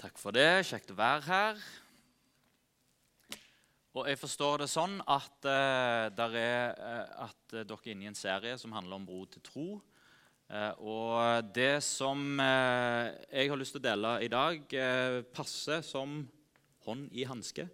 [0.00, 0.62] Takk for det.
[0.64, 1.58] Kjekt å være her.
[3.92, 8.08] Og jeg forstår det sånn at, uh, er, uh, at uh, dere er inne i
[8.08, 9.66] en serie som handler om bro til tro.
[10.80, 14.72] og det som jeg har lyst til å dele i dag,
[15.30, 16.24] passer som
[16.82, 17.68] hånd i hanske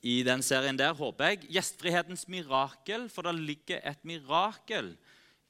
[0.00, 1.50] i den serien der, håper jeg.
[1.58, 4.94] Gjestfrihetens mirakel, for det ligger et mirakel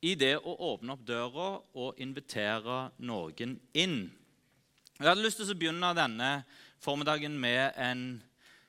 [0.02, 1.46] i det å åpne opp døra
[1.78, 4.10] og invitere noen inn.
[5.02, 6.26] Jeg hadde lyst til å begynne denne
[6.78, 8.02] formiddagen med en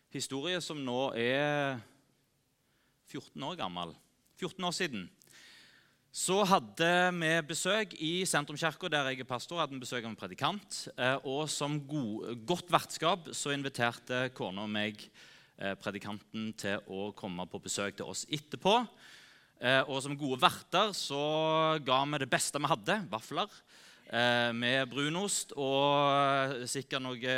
[0.09, 1.75] historie som nå er
[3.11, 3.91] 14 år gammel.
[4.41, 5.03] 14 år siden
[6.09, 6.89] så hadde
[7.19, 9.61] vi besøk i Sentrumskirka, der jeg er pastor.
[9.61, 14.65] hadde vi besøk av en predikant, eh, Og som god, godt vertskap så inviterte kona
[14.65, 15.05] og meg
[15.59, 18.87] eh, predikanten til å komme på besøk til oss etterpå.
[19.61, 23.53] Eh, og som gode verter så ga vi det beste vi hadde, vafler
[24.13, 27.37] med brunost og sikkert noe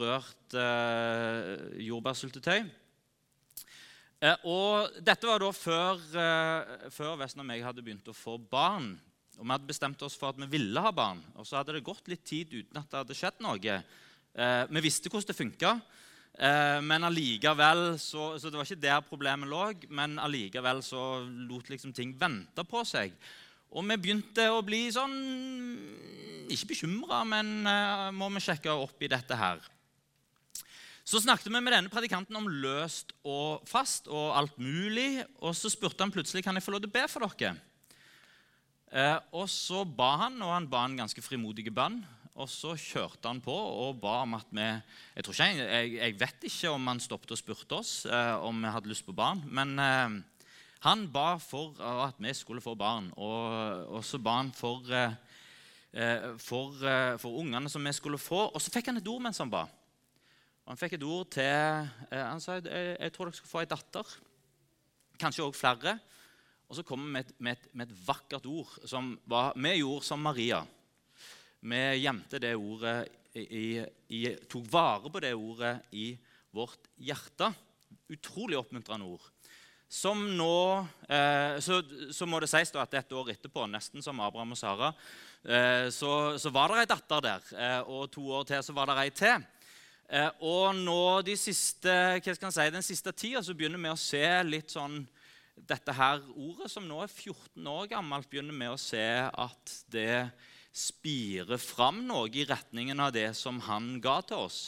[0.00, 1.52] rørt eh,
[1.86, 2.64] jordbærsyltetøy.
[4.18, 8.34] Eh, og dette var da før, eh, før Vesten og meg hadde begynt å få
[8.38, 8.96] barn.
[9.38, 11.22] Og Vi hadde bestemt oss for at vi ville ha barn.
[11.36, 13.82] Og så hadde det gått litt tid uten at det hadde skjedd noe.
[14.34, 15.80] Eh, vi visste hvordan det funka.
[16.34, 21.68] Eh, men allikevel så, så, Det var ikke der problemet lå, men allikevel så lot
[21.70, 23.14] liksom ting vente på seg.
[23.76, 25.16] Og vi begynte å bli sånn
[26.48, 29.60] Ikke bekymra, men uh, må vi sjekke opp i dette her?
[31.08, 35.22] Så snakket vi med denne predikanten om løst og fast og alt mulig.
[35.40, 37.54] Og så spurte han plutselig kan jeg få lov til å be for dere.
[38.88, 42.00] Uh, og så ba han, og han ba en ganske frimodig bønn.
[42.38, 46.18] Og så kjørte han på og ba om at vi Jeg, tror ikke, jeg, jeg
[46.20, 49.44] vet ikke om han stoppet og spurte oss eh, om vi hadde lyst på barn.
[49.44, 50.24] men...
[50.86, 55.14] Han ba for at vi skulle få barn, og, og så ba han for, eh,
[55.90, 58.44] eh, for, eh, for, ungene som vi skulle få.
[58.52, 59.64] Og så fikk han et ord mens han ba.
[60.62, 64.14] Og han fikk et ord til Han sa jeg, tror dere skal få ei datter.
[65.18, 65.96] Kanskje òg flere.
[66.68, 70.22] Og så kom han med, med, med, et vakkert ord som var, vi gjorde som
[70.22, 70.60] Maria.
[71.60, 73.80] Vi gjemte det ordet i,
[74.14, 76.12] i, tok vare på det ordet i
[76.54, 77.50] vårt hjerte.
[78.12, 79.26] Utrolig oppmuntrende ord
[79.88, 81.80] som nå eh, så,
[82.12, 84.90] så, må det sies at et år etterpå, nesten som Abraham og Sara,
[85.42, 87.46] eh, så, så, var det ei datter der.
[87.56, 89.46] Eh, og to år til så var det ei til.
[90.08, 94.00] Eh, og nå de siste, hva skal si, den siste tida så begynner vi å
[94.00, 95.02] se litt sånn
[95.58, 100.28] Dette her ordet, som nå er 14 år gammelt, begynner vi å se at det
[100.70, 104.60] spirer fram noe i retningen av det som han ga til oss.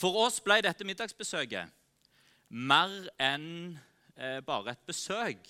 [0.00, 1.77] For oss ble dette middagsbesøket
[2.48, 3.76] mer enn
[4.16, 5.44] eh, bare et besøk.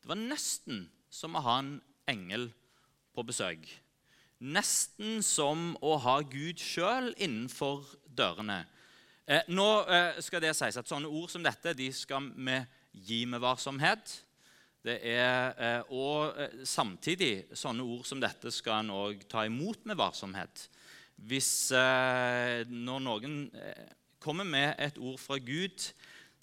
[0.00, 1.74] Det var nesten som å ha en
[2.10, 2.48] engel
[3.16, 3.66] på besøk.
[4.38, 8.62] Nesten som å ha Gud sjøl innenfor dørene.
[9.26, 12.60] Eh, nå eh, skal det sies at Sånne ord som dette de skal vi
[13.06, 14.20] gi med varsomhet.
[14.86, 20.68] Det er, og samtidig sånne ord som dette skal en òg ta imot med varsomhet.
[21.26, 23.34] Hvis Når noen
[24.22, 25.88] kommer med et ord fra Gud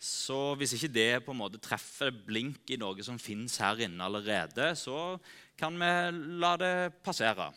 [0.04, 4.04] så hvis ikke det på en måte treffer blink i noe som fins her inne
[4.04, 5.16] allerede, så
[5.60, 5.92] kan vi
[6.44, 6.76] la det
[7.06, 7.54] passere.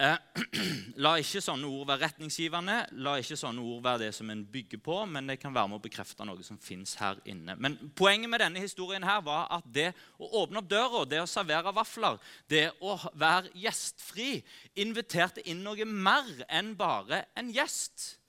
[0.00, 0.16] Eh,
[1.04, 4.80] la ikke sånne ord være retningsgivende, la ikke sånne ord være det som en bygger
[4.84, 7.56] på, men det kan være med å bekrefte noe som fins her inne.
[7.56, 11.30] Men poenget med denne historien her var at det å åpne opp døra, det å
[11.30, 14.40] servere vafler, det å være gjestfri,
[14.82, 18.19] inviterte inn noe mer enn bare en gjest.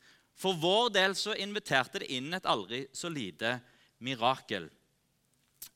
[0.42, 3.60] For vår del så inviterte det inn et aldri så lite
[4.02, 4.66] mirakel.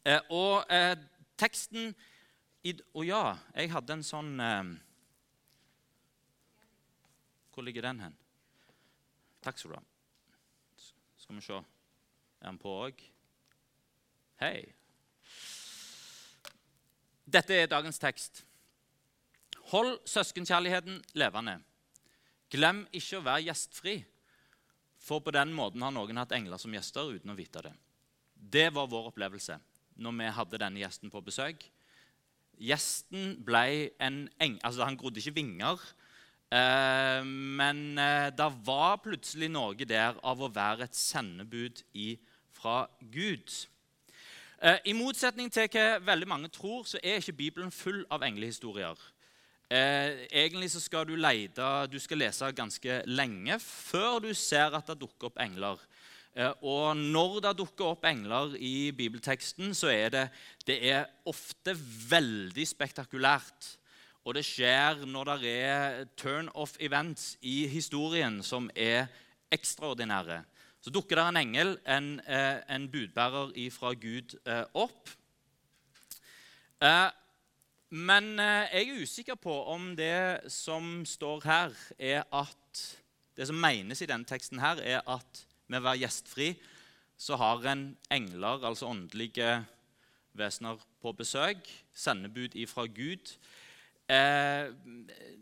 [0.01, 0.97] Eh, og eh,
[1.37, 1.91] teksten
[2.65, 4.69] Å oh ja, jeg hadde en sånn eh,
[7.53, 8.15] Hvor ligger den hen?
[9.45, 9.83] Takk skal du ha.
[11.21, 11.59] Skal vi se.
[12.41, 13.05] Er den på òg?
[14.41, 14.65] Hei.
[17.25, 18.41] Dette er dagens tekst.
[19.69, 21.59] Hold søskenkjærligheten levende.
[22.49, 23.95] Glem ikke å være gjestfri.
[25.05, 27.73] For på den måten har noen hatt engler som gjester uten å vite det.
[28.35, 29.59] Det var vår opplevelse
[30.01, 31.61] når vi hadde denne gjesten på besøk.
[32.57, 34.57] Gjesten ble en eng...
[34.63, 35.81] Altså, han grodde ikke vinger.
[36.55, 41.83] Eh, men eh, det var plutselig noe der av å være et sendebud
[42.55, 43.51] fra Gud.
[44.61, 48.97] Eh, I motsetning til hva veldig mange tror, så er ikke Bibelen full av englehistorier.
[49.65, 54.91] Eh, egentlig så skal du lete, du skal lese ganske lenge før du ser at
[54.91, 55.81] det dukker opp engler.
[56.37, 60.25] Eh, og når det dukker opp engler i bibelteksten, så er det,
[60.67, 61.73] det er ofte
[62.11, 63.77] veldig spektakulært.
[64.25, 69.05] og det skjer når det er turn off events i historien som er
[69.53, 70.39] ekstraordinære.
[70.81, 75.09] Så dukker det en engel, en, eh, en budbærer fra Gud, eh, opp.
[76.81, 77.09] Eh,
[77.95, 82.85] men jeg er usikker på om det som står her, er at
[83.37, 86.49] det som menes i denne teksten, her, er at med å være gjestfri
[87.17, 89.65] så har en engler, altså åndelige
[90.35, 91.67] vesener, på besøk.
[91.93, 93.35] Sendebud ifra Gud.
[94.09, 94.73] Eh,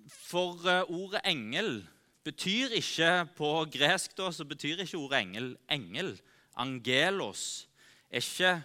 [0.08, 1.84] for eh, ordet 'engel'
[2.24, 6.22] betyr ikke på gresk da, så betyr ikke ordet 'engel' engel.
[6.56, 7.68] Angelos
[8.12, 8.64] er ikke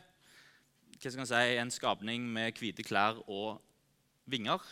[0.98, 3.62] hva skal si, en skapning med hvite klær og
[4.30, 4.62] vinger.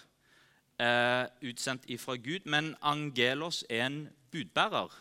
[0.79, 2.45] Eh, utsendt ifra Gud.
[2.45, 4.93] Men angelos er en budbærer.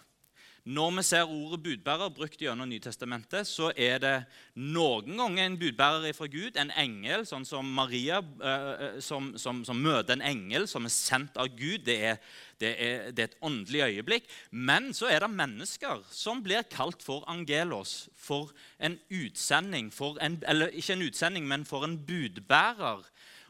[0.66, 4.14] Når vi ser ordet budbærer brukt gjennom Nytestamentet, så er det
[4.58, 9.78] noen ganger en budbærer fra Gud, en engel, sånn som Maria, eh, som, som, som,
[9.78, 11.84] møter en engel som er sendt av Gud.
[11.86, 12.18] Det er,
[12.58, 14.34] det, er, det er, et åndelig øyeblikk.
[14.50, 18.50] Men så er det mennesker som blir kalt for angelos, for
[18.82, 19.94] en utsending.
[19.94, 23.06] For en, eller ikke en utsending, men for en budbærer.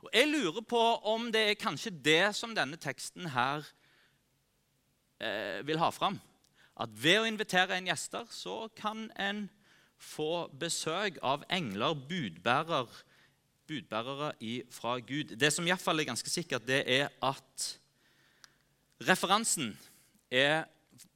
[0.05, 0.79] Og Jeg lurer på
[1.09, 3.65] om det er kanskje det som denne teksten her
[5.17, 6.19] eh, vil ha fram
[6.77, 9.47] at ved å invitere en gjester så kan en
[9.97, 12.91] få besøk av engler, budbærer,
[13.65, 14.29] budbærere
[14.75, 15.33] fra Gud.
[15.39, 17.67] Det som iallfall er ganske sikkert, det er at
[19.09, 19.73] referansen
[20.29, 20.67] er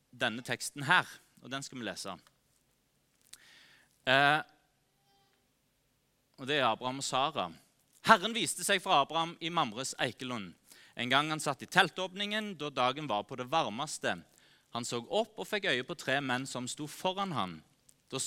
[0.09, 1.05] denne teksten her,
[1.43, 2.17] og den skal vi lese.
[4.09, 4.39] Eh,
[6.39, 7.51] og Det er Abraham og Sara.
[8.07, 10.53] Herren viste seg for Abraham i Mamres eikelund.
[10.99, 14.17] En gang han satt i teltåpningen da dagen var på det varmeste.
[14.75, 17.57] Han så opp og fikk øye på tre menn som sto foran ham.
[18.09, 18.19] Da,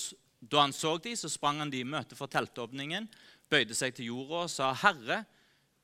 [0.59, 3.09] han så dem, så sprang han de i møte for teltåpningen,
[3.51, 5.25] bøyde seg til jorda og sa, 'Herre,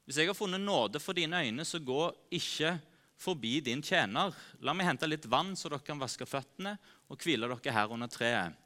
[0.05, 2.79] hvis jeg har funnet nåde for dine øyne, så gå ikke
[3.17, 6.79] forbi din tjener.' 'La meg hente litt vann, så dere kan vaske føttene,
[7.11, 8.57] og hvile dere her under treet.'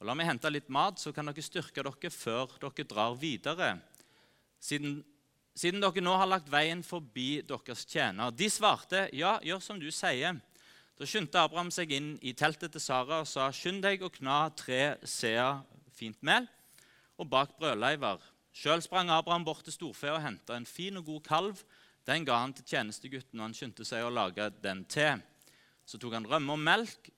[0.00, 3.78] 'Og la meg hente litt mat, så kan dere styrke dere før dere drar videre.'
[4.60, 5.04] Siden,
[5.54, 8.30] siden dere nå har lagt veien forbi deres tjener.
[8.30, 10.40] De svarte, 'Ja, gjør som du sier.'
[10.98, 14.50] Da skyndte Abraham seg inn i teltet til Sara og sa, 'Skynd deg å kna
[14.56, 15.62] tre seer
[15.94, 16.48] fint mel
[17.18, 18.20] og bak brødleiver.'
[18.52, 21.62] Sjøl sprang Abraham bort til storfe og henta en fin og god kalv.
[22.04, 25.22] Den ga han til tjenestegutten, og han skyndte seg å lage den til.
[25.86, 27.10] Så tok han rømme og melk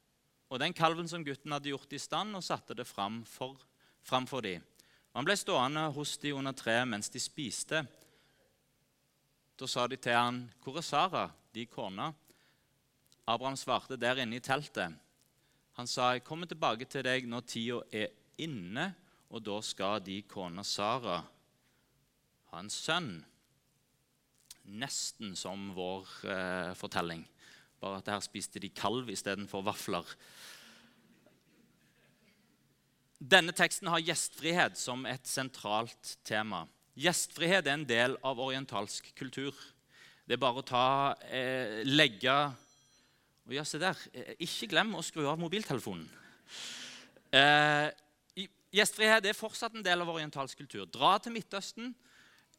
[0.50, 3.56] og den kalven som gutten hadde gjort i stand, og satte det fram for,
[4.02, 4.64] framfor dem.
[5.16, 7.82] Han ble stående hos de under treet mens de spiste.
[9.58, 12.14] Da sa de til han, 'Hvor er Sara, de kona?'
[13.26, 14.94] Abraham svarte der inne i teltet.
[15.72, 18.06] Han sa, 'Jeg kommer tilbake til deg når tida er
[18.38, 18.94] inne,
[19.30, 21.24] og da skal de kona Sara
[22.50, 23.24] ha en sønn.'
[24.64, 27.28] Nesten som vår eh, fortelling,
[27.80, 30.04] bare at her spiste de kalv istedenfor vafler.
[33.20, 36.62] Denne teksten har gjestfrihet som et sentralt tema.
[36.96, 39.52] Gjestfrihet er en del av orientalsk kultur.
[40.24, 42.36] Det er bare å ta, eh, legge
[43.50, 46.08] ja, se der, eh, Ikke glem å skru av mobiltelefonen.
[47.32, 47.90] Eh,
[48.72, 50.86] gjestfrihet er fortsatt en del av orientalsk kultur.
[50.86, 51.94] Dra til Midtøsten.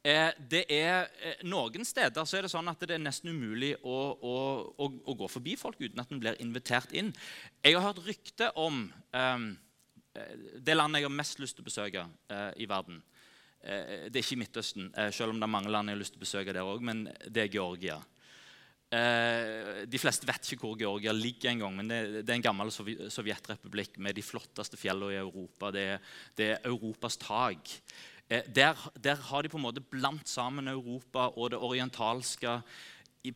[0.03, 3.75] Eh, det er, eh, noen steder så er det sånn at det er nesten umulig
[3.83, 7.13] å, å, å, å gå forbi folk uten at en blir invitert inn.
[7.63, 9.55] Jeg har hørt rykte om eh,
[10.13, 13.01] det landet jeg har mest lyst til å besøke eh, i verden.
[13.61, 16.25] det er ikke Midtøsten, selv om det er mange land jeg har lyst til å
[16.25, 17.99] besøke der òg, men det er Georgia.
[18.91, 22.71] Eh, de fleste vet ikke hvor Georgia ligger engang, men det, det, er en gammel
[22.73, 25.69] sovjetrepublikk med de flotteste fjellene i Europa.
[25.71, 25.85] Det,
[26.35, 27.71] det er Europas tak.
[28.27, 32.57] Eh, der, der, har de på en måte blandt sammen Europa og det orientalske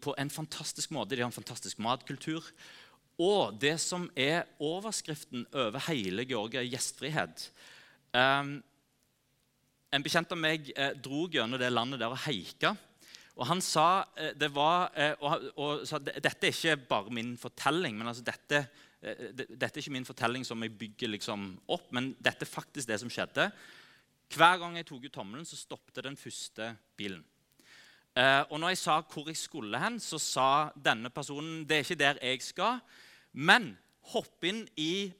[0.01, 1.15] på en fantastisk måte.
[1.15, 2.43] De har en fantastisk matkultur.
[3.21, 7.49] Og det som er overskriften over hele Georgia, er gjestfrihet.
[8.15, 8.57] Um,
[9.95, 12.73] en bekjent av meg eh, dro gjennom det landet der og heika.
[13.35, 17.35] Og han sa, eh, det var, eh, og, og, sa dette er ikke bare min
[17.37, 18.61] fortelling, men altså dette,
[19.01, 22.87] eh, dette er ikke min fortelling som jeg bygger liksom opp, men dette er faktisk
[22.87, 23.49] det som skjedde.
[24.35, 27.23] Hver gang jeg tok ut tommelen, så stoppet den første bilen.
[28.49, 31.99] og når jeg sa hvor jeg skulle hen, så sa denne personen det er ikke
[31.99, 32.79] der jeg skal,
[33.35, 33.73] men
[34.13, 35.11] hopp inn i,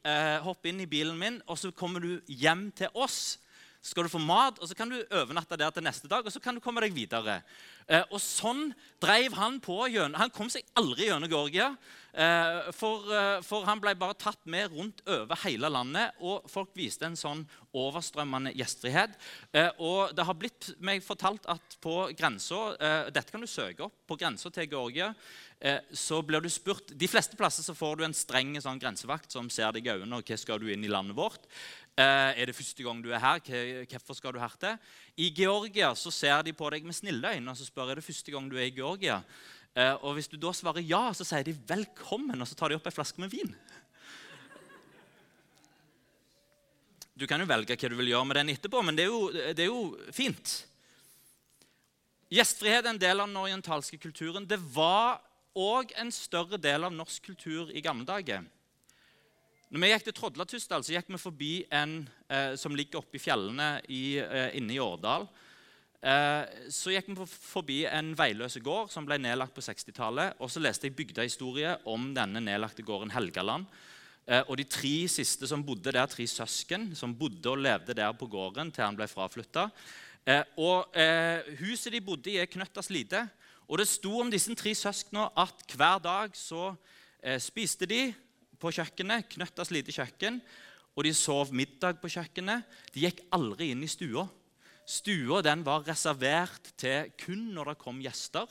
[0.45, 3.38] hopp inn i bilen min, og så kommer du hjem til oss
[3.86, 6.42] skal du få mat, og så kan du overnatte der til neste dag, og så
[6.42, 7.42] kan du komme deg videre.
[7.86, 9.77] Eh, og sånn drev han på.
[9.86, 11.70] Han kom seg aldri gjennom Georgia.
[12.15, 16.74] Eh, for, eh, for, han ble bare tatt med rundt over hele landet, og folk
[16.74, 17.44] viste en sånn
[17.75, 19.18] overstrømmende gjestfrihet.
[19.84, 22.77] Og det har blitt meg fortalt at på grensa
[23.12, 23.98] Dette kan du søke opp.
[24.08, 25.10] På grensa til Georgia
[25.92, 29.50] så blir du spurt De fleste plasser så får du en streng sånn grensevakt som
[29.51, 31.50] ser deg i øynene og hva skal du inn i landet vårt.
[31.95, 33.39] Eh, er det første gang du er her?
[33.87, 34.75] Hvorfor skal du her til?
[35.15, 38.03] I Georgia så ser de på deg med snille øyne og så spør er det
[38.03, 39.21] første gang du er i Georgia.
[39.75, 42.75] Eh, og Hvis du da svarer ja, så sier de 'velkommen', og så tar de
[42.75, 43.55] opp ei flaske med vin.
[47.15, 49.31] Du kan jo velge hva du vil gjøre med den etterpå, men det er jo,
[49.31, 50.65] det er jo fint.
[52.29, 54.45] Gjestfrihet er en del av den orientalske kulturen.
[54.45, 55.21] Det var
[55.55, 58.43] òg en større del av norsk kultur i gamle dager.
[59.74, 61.98] Når vi gikk til Trodlatysdal, så gikk vi forbi en
[62.29, 65.25] eh, som ligger oppe i fjellene i, eh, inne i Årdal.
[66.05, 70.38] Eh, så gikk vi forbi en veiløse gård som ble nedlagt på 60-tallet.
[70.38, 73.65] Og så leste jeg bygdehistorie om denne nedlagte gården Helgaland.
[74.25, 78.13] Eh, og de tre siste som bodde der, tre søsken som bodde og levde der
[78.13, 79.65] på gården til han ble fraflytta.
[80.29, 83.24] Eh, og eh, huset de bodde i, er knøttas lite.
[83.65, 86.75] Og det sto om disse tre søsknene at hver dag så
[87.41, 88.12] spiste de
[88.59, 90.39] på kjøkkenet, knøttas lite kjøkken,
[90.95, 92.63] og de sov middag på kjøkkenet.
[92.95, 94.25] De gikk aldri inn i stua.
[94.85, 98.47] Stua den var reservert til kun når det kom gjester,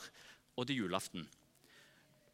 [0.55, 1.25] og til julaften.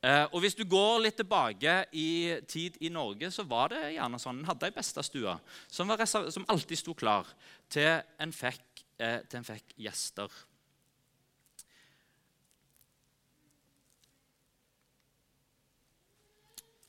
[0.00, 4.20] Eh, og Hvis du går litt tilbake i tid i Norge, så var det gjerne
[4.20, 5.34] sånn en hadde ei bestestue
[5.68, 7.28] som, som alltid sto klar
[7.68, 10.32] til en fikk, eh, til en fikk gjester.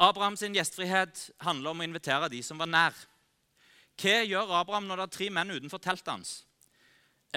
[0.01, 2.95] Abrahams gjestfrihet handler om å invitere de som var nær.
[4.01, 6.31] Hva gjør Abraham når det er tre menn utenfor teltet hans?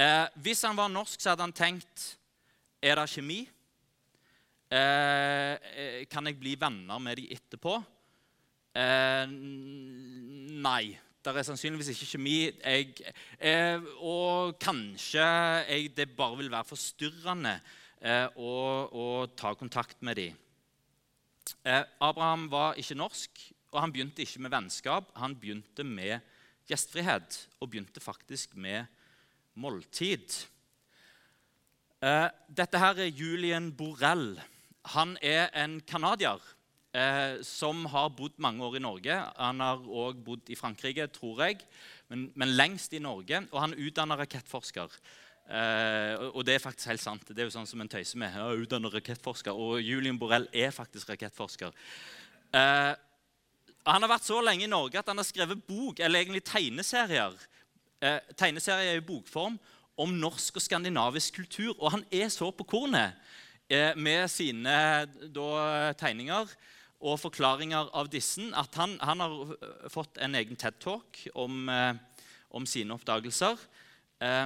[0.00, 2.14] Eh, hvis han var norsk, så hadde han tenkt
[2.82, 3.44] Er det kjemi?
[4.68, 7.78] Eh, eh kan jeg bli venner med de etterpå?
[8.74, 10.98] Eh, nei.
[11.24, 12.38] Det er sannsynligvis ikke kjemi.
[12.52, 17.54] Jeg, eh, og kanskje jeg, det bare vil være forstyrrende
[18.04, 20.43] eh, å, ta kontakt med dem.
[21.64, 25.10] Eh, Abraham var ikke norsk, og han begynte ikke med vennskap.
[25.18, 26.20] Han begynte med
[26.68, 28.86] gjestfrihet, og begynte faktisk med
[29.54, 30.44] måltid.
[32.04, 34.38] Eh, dette her er Julian Borrell.
[34.94, 36.40] Han er en canadier
[36.94, 39.18] eh, som har bodd mange år i Norge.
[39.38, 41.60] Han har òg bodd i Frankrike, tror jeg,
[42.08, 43.44] men, men lengst i Norge.
[43.52, 44.98] Og han er utdanna rakettforsker.
[45.44, 47.26] Uh, og det er faktisk helt sant.
[47.28, 48.32] Det er jo sånn som en tøyser med.
[48.32, 49.52] Ja, utdannet rakettforsker.
[49.52, 51.74] Og Julian Borrell er faktisk rakettforsker.
[52.54, 52.94] Uh,
[53.84, 57.36] han har vært så lenge i Norge at han har skrevet bok, eller egentlig tegneserier.
[58.00, 59.58] Uh, tegneserier i bokform
[60.00, 61.74] om norsk og skandinavisk kultur.
[61.76, 63.20] Og han er så på kornet
[63.96, 64.72] med sine
[65.32, 65.44] da,
[65.96, 66.50] tegninger
[67.00, 71.70] og forklaringer av disse at han, han har fått en egen TED-talk om,
[72.52, 73.56] om, sine oppdagelser.
[74.20, 74.44] Eh,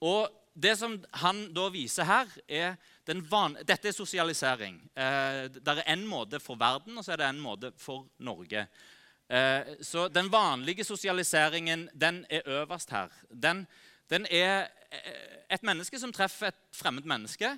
[0.00, 0.28] og
[0.60, 3.56] det som han da viser her, er van...
[3.66, 4.80] Dette er sosialisering.
[4.94, 8.66] Eh, det er én måte for verden, og så er det en måte for Norge.
[9.30, 13.12] Eh, så den vanlige sosialiseringen den er øverst her.
[13.30, 13.66] Den,
[14.10, 17.54] den, er eh, et menneske som treffer et fremmed menneske,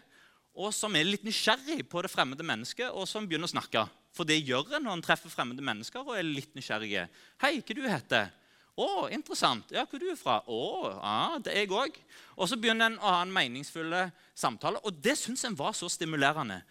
[0.53, 3.87] og som er litt nysgjerrig på det fremmede mennesket, og som begynner å snakke.
[4.13, 7.07] For det gjør en når en treffer fremmede mennesker og er litt nysgjerrige.
[7.41, 8.33] 'Hei, hva du heter?
[8.73, 9.69] 'Å, interessant.
[9.71, 10.61] Ja, hvor er du fra?' 'Å,
[10.97, 11.99] ja, det er jeg òg.'
[12.37, 13.93] Og så begynner en å ha en meningsfull
[14.35, 14.81] samtale.
[14.85, 16.62] Og det syns en var så stimulerende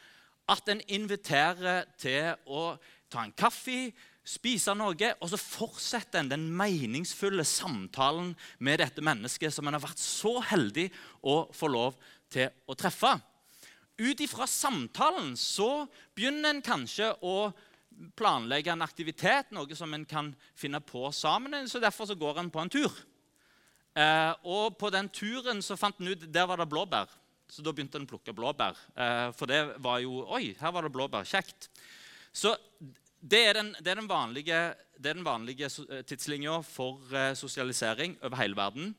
[0.50, 2.78] at en inviterer til å
[3.12, 3.92] ta en kaffe,
[4.26, 9.84] spise noe, og så fortsetter en den meningsfulle samtalen med dette mennesket som en har
[9.84, 10.90] vært så heldig
[11.22, 11.98] å få lov
[12.32, 13.16] til å treffe.
[14.02, 17.52] Ut ifra samtalen så begynner en kanskje å
[18.18, 21.68] planlegge en aktivitet, noe som en kan finne på sammen.
[21.70, 22.92] så Derfor så går en på en tur.
[23.96, 27.12] Eh, og på den turen så fant en ut der var det blåbær.
[27.52, 28.80] Så da begynte en å plukke blåbær.
[28.96, 31.28] Eh, for det var jo Oi, her var det blåbær.
[31.28, 31.68] Kjekt.
[32.32, 32.56] Så
[33.22, 34.60] det er den, det er den vanlige,
[34.98, 38.96] det vanlige eh, tidslinja for eh, sosialisering over hele verden.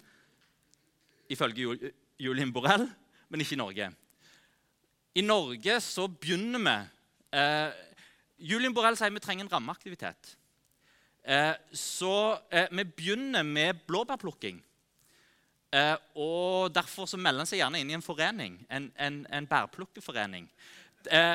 [1.33, 2.87] Ifølge Julien Borrell,
[3.29, 3.89] men ikke i Norge.
[5.15, 6.77] I Norge så begynner vi
[7.41, 7.81] eh,
[8.43, 10.37] Julian Borrell sier vi trenger en rammeaktivitet.
[11.23, 14.59] Eh, så eh, vi begynner med blåbærplukking.
[15.73, 19.47] Eh, og Derfor så melder han seg gjerne inn i en forening, en, en, en
[19.49, 20.49] bærplukkeforening.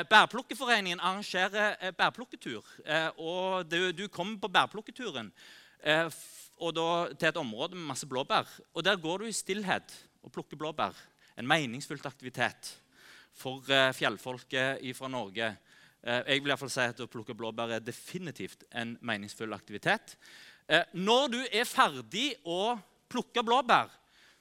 [0.07, 2.63] Bærplukkeforeningen arrangerer bærplukketur.
[3.19, 5.27] Og du, du, kommer på bærplukketuren.
[6.55, 8.47] og da, til et område med masse blåbær.
[8.73, 9.91] Og Der går du i stillhet
[10.23, 10.95] og plukker blåbær.
[11.35, 12.77] En meningsfylt aktivitet
[13.35, 13.59] for
[13.91, 15.57] fjellfolket fra Norge.
[16.03, 19.55] Eh, jeg vil i hvert fall si at Å plukke blåbær er definitivt en meningsfull
[19.55, 20.17] aktivitet.
[20.67, 22.77] Eh, når du er ferdig å
[23.07, 23.89] plukke blåbær,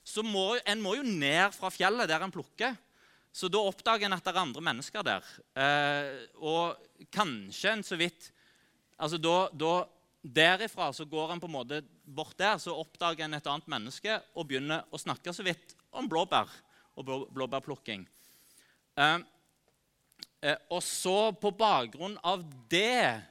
[0.07, 2.77] så må en må jo ned fra fjellet der en plukker.
[3.37, 5.27] Så da oppdager en at det er andre mennesker der.
[5.59, 8.31] Eh, og kanskje en så vidt
[8.97, 9.75] altså da, da,
[10.27, 14.17] Derifra så går en på en måte bort der, så oppdager en et annet menneske
[14.35, 16.51] og begynner å snakke så vidt om blåbær
[16.99, 18.03] og blåbærplukking.
[18.99, 19.19] Eh,
[20.71, 23.23] og så, på bakgrunn av det,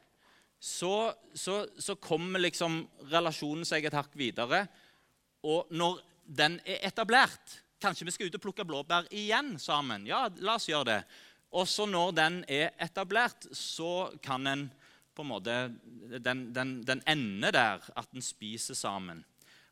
[0.59, 2.81] så, så, så kommer liksom
[3.11, 4.65] relasjonen seg et hakk videre.
[5.45, 10.07] Og når den er etablert Kanskje vi skal ut og plukke blåbær igjen sammen?
[10.07, 11.01] Ja, la oss gjøre det.
[11.53, 14.63] Og så når den er etablert, så kan en
[15.15, 15.57] på en måte
[16.23, 19.21] Den, den, den ender der at en spiser sammen.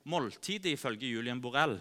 [0.04, 1.80] Måltidet ifølge Julian Borrell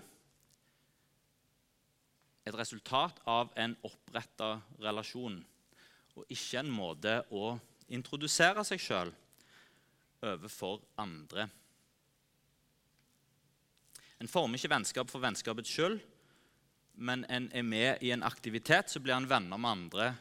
[2.45, 5.39] et resultat av en oppretta relasjon,
[6.17, 7.55] og ikke en måte å
[7.93, 9.13] introdusere seg sjøl
[10.23, 11.49] overfor andre.
[14.23, 15.99] En former ikke vennskap for vennskapets skyld,
[16.95, 20.13] men en er med i en aktivitet, så blir en venner med andre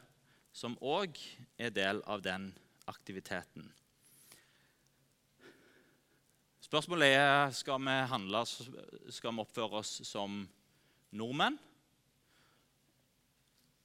[0.54, 1.20] som òg
[1.60, 2.50] er del av den
[2.90, 3.68] aktiviteten.
[6.62, 8.46] Spørsmålet er skal vi handle,
[9.12, 10.46] skal vi oppføre oss som
[11.12, 11.60] nordmenn.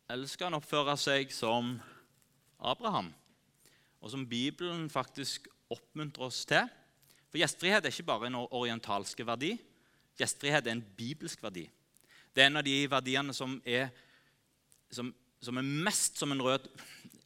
[0.07, 1.75] Eller skal en oppføre seg som
[2.63, 3.09] Abraham,
[3.99, 6.69] og som Bibelen faktisk oppmuntrer oss til?
[7.27, 9.57] For gjestfrihet er ikke bare en orientalsk verdi.
[10.17, 11.67] Gjestfrihet er en bibelsk verdi.
[12.31, 13.91] Det er en av de verdiene som er,
[14.95, 15.11] som,
[15.43, 16.71] som er mest som en rød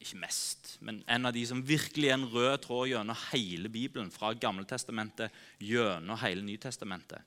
[0.01, 4.09] Ikke mest, men en av de som virkelig er en rød tråd gjennom hele Bibelen,
[4.09, 5.29] fra Gammeltestamentet
[5.61, 7.21] gjennom hele Nytestamentet.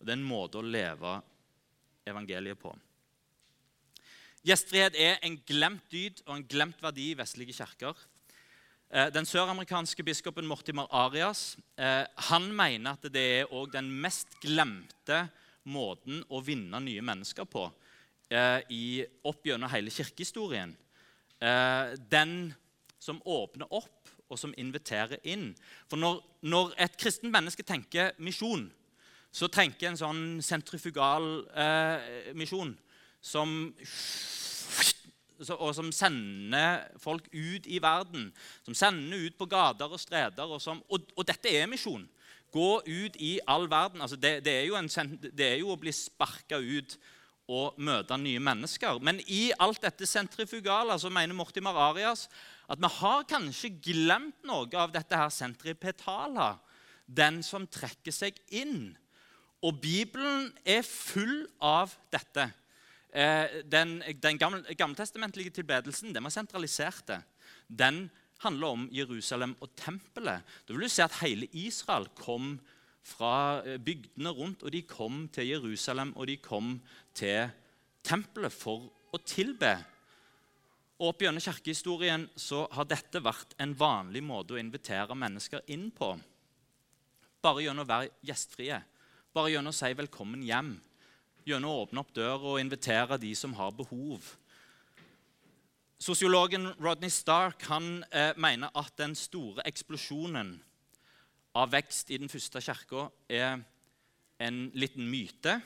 [0.00, 1.12] Og Det er en måte å leve
[2.10, 2.72] evangeliet på.
[4.40, 7.98] Gjestfrihet er en glemt dyd og en glemt verdi i vestlige kirker.
[8.88, 15.26] Eh, den søramerikanske biskopen Mortimer Arias eh, han mener at det er den mest glemte
[15.68, 17.66] måten å vinne nye mennesker på
[18.32, 20.76] eh, i, opp gjennom hele kirkehistorien.
[21.40, 22.50] Den
[23.00, 25.48] som åpner opp, og som inviterer inn.
[25.88, 28.68] For når, når et kristent menneske tenker misjon,
[29.32, 32.74] så tenker en sånn sentrifugal eh, misjon
[33.20, 33.72] som
[35.48, 38.28] og som sender folk ut i verden.
[38.66, 40.44] Som sender ut på gater og streder.
[40.44, 42.04] Og, som, og, og dette er misjon.
[42.52, 44.02] Gå ut i all verden.
[44.04, 46.98] Altså det, det, er en, det, er jo å bli sparka ut
[47.50, 49.00] og møte nye mennesker.
[49.02, 52.28] Men i alt dette sentrifugale så mener Mortimer Arias
[52.70, 56.52] at vi har kanskje glemt noe av dette her sentripetala.
[57.06, 58.92] Den som trekker seg inn.
[59.66, 62.52] Og Bibelen er full av dette.
[63.10, 67.10] Eh, den, den gamle, gammeltestamentlige tilbedelsen den var sentralisert.
[67.66, 68.10] Den
[68.44, 70.46] handler om Jerusalem og tempelet.
[70.66, 72.58] Da vil du se at hele Israel kom
[73.02, 76.76] fra eh, bygdene rundt, og de kom til Jerusalem og de kom
[77.14, 77.50] til
[78.06, 79.72] tempelet for å tilbe.
[81.00, 85.88] Og Opp gjennom kirkehistorien så har dette vært en vanlig måte å invitere mennesker inn
[85.96, 86.12] på.
[87.40, 88.78] Bare gjennom å være gjestfrie,
[89.32, 90.76] bare gjennom å si 'velkommen hjem'
[91.50, 94.24] gjennom å åpne opp døra og invitere de som har behov.
[96.00, 100.54] Sosiologen Rodney Stark han, eh, mener at den store eksplosjonen
[101.54, 103.60] av vekst i den første kirka er
[104.40, 105.60] en liten myte.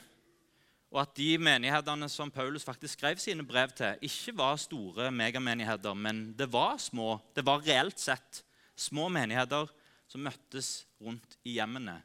[0.95, 5.95] Og at de menighetene som Paulus faktisk skrev sine brev til, ikke var store megamenigheter,
[5.95, 8.43] men det var små, det var reelt sett
[8.77, 9.71] små menigheter
[10.07, 11.97] som møttes rundt i hjemmene.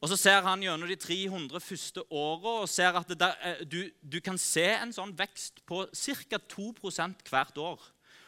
[0.00, 3.78] Og Så ser han gjennom de 300 første åra og ser at der, eh, du,
[4.02, 6.40] du, kan se en sånn vekst på ca.
[6.52, 7.86] 2% hvert år.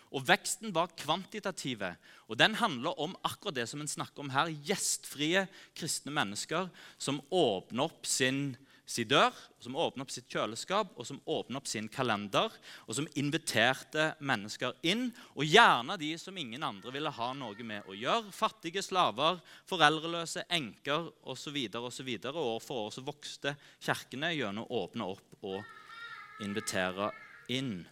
[0.08, 1.84] Og Veksten var kvantitativ.
[2.28, 4.48] Og den handler om akkurat det som en snakker om her.
[4.64, 5.44] Gjestfrie
[5.76, 8.56] kristne mennesker som åpner opp sin
[8.88, 12.54] sin dør, som åpna opp sitt kjøleskap og som åpna opp sin kalender,
[12.88, 15.10] og som inviterte mennesker inn.
[15.36, 18.32] Og gjerne de som ingen andre ville ha noe med å gjøre.
[18.32, 21.60] Fattige slaver, foreldreløse, enker osv.
[21.76, 22.10] osv.
[22.32, 27.12] År for år så vokste kirkene gjennom å åpne opp og invitere
[27.52, 27.82] inn.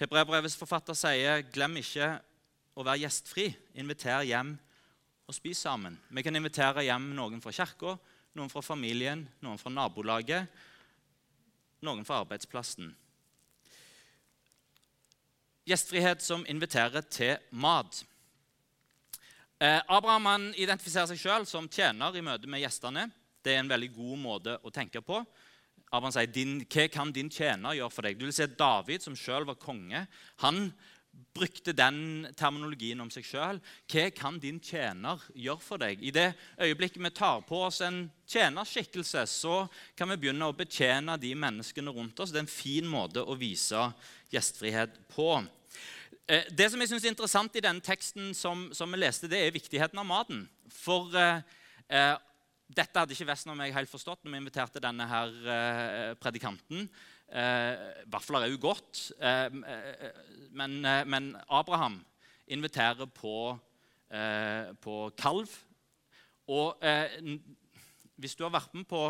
[0.00, 2.14] Hebreabrevets forfatter sier glem ikke
[2.76, 3.50] å være gjestfri.
[3.80, 4.56] Inviter hjem
[5.26, 5.98] og spise sammen.
[6.08, 7.96] Vi kan invitere hjem noen fra kirka,
[8.38, 10.46] noen fra familien, noen fra nabolaget,
[11.86, 12.92] noen fra arbeidsplassen.
[15.66, 18.04] Gjestfrihet som inviterer til mat.
[19.58, 23.08] Eh, Abraham han identifiserer seg sjøl som tjener i møte med gjestene.
[23.42, 25.24] Det er en veldig god måte å tenke på.
[25.90, 29.46] Abraham sier, 'Hva kan din tjener gjøre for deg?' Du vil se David, som sjøl
[29.46, 30.06] var konge.
[30.38, 30.74] Han
[31.36, 33.58] brukte den terminologien om seg sjøl.
[33.90, 36.00] Hva kan din tjener gjøre for deg?
[36.00, 36.30] I det
[36.62, 39.58] øyeblikket vi tar på oss en tjenerskikkelse, så
[39.98, 42.32] kan vi begynne å betjene de menneskene rundt oss.
[42.32, 43.88] Det er en fin måte å vise
[44.32, 45.42] gjestfrihet på.
[46.26, 49.44] Eh, det som jeg synes er interessant i denne teksten som, som, vi leste, det
[49.44, 50.46] er viktigheten av maten.
[50.72, 51.42] For eh,
[51.90, 52.14] eh
[52.66, 56.88] dette hadde ikke Vesten og meg helt forstått når vi inviterte denne her eh, predikanten.
[57.26, 59.50] Eh, vafler er jo godt, eh,
[60.50, 61.98] men, men, Abraham
[62.46, 63.58] inviterer på,
[64.80, 65.50] på kalv.
[66.46, 66.78] Og
[68.16, 69.00] hvis du har vært med på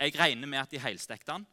[0.00, 1.46] Jeg regner med at de helstekte den.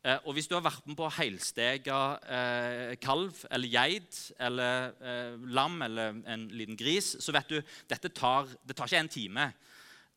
[0.00, 5.34] Eh, og hvis du har vært med på heilstega eh, kalv eller geit eller eh,
[5.52, 7.58] lam eller en liten gris, så vet du
[7.90, 9.50] dette tar, det tar ikke en time.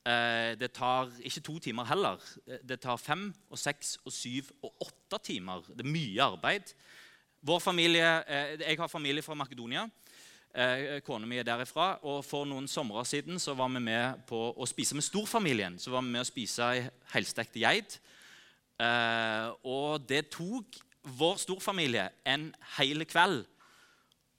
[0.03, 2.19] Eh, det tar ikke to timer heller.
[2.47, 5.63] Eh, det tar fem og seks og syv og åtte timer.
[5.69, 6.73] Det er mye arbeid.
[7.59, 9.89] Familie, eh, Jeg har familie fra Makedonia.
[11.03, 11.97] Kona mi er derifra.
[12.03, 15.79] og For noen somre siden så var vi med på å spise med storfamilien.
[15.79, 17.99] Så var vi med å spise ei helstekt geit.
[19.63, 20.65] Og det tok
[21.03, 23.45] vår storfamilie en hel kveld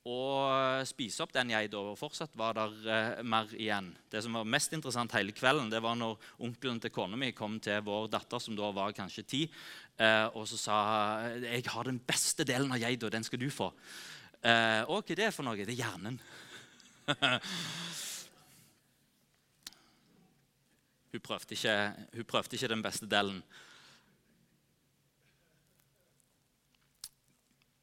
[0.04, 1.80] å spise opp den geita.
[1.80, 3.88] Og fortsatt var det eh, mer igjen.
[4.12, 7.56] Det som var mest interessant hele kvelden, det var når onkelen til kona mi kom
[7.64, 9.42] til vår datter, som da var kanskje ti,
[9.96, 10.76] eh, og så sa
[11.40, 13.72] jeg har den beste delen av geita, den skal du få.
[14.44, 15.56] Eh, og hva er det for noe?
[15.56, 16.16] Det er hjernen.
[21.14, 21.76] hun, prøvde ikke,
[22.18, 23.40] hun prøvde ikke den beste delen.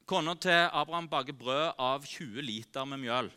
[0.08, 3.30] Kona til Abraham baker brød av 20 liter med mjøl.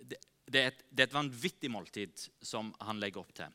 [0.00, 3.52] Det, det, er et, det, er et, vanvittig måltid som han legger opp til.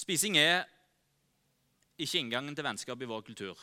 [0.00, 0.64] Spising er
[2.00, 3.58] ikke inngangen til vennskap i vår kultur.